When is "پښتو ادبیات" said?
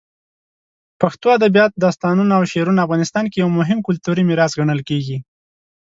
1.01-1.71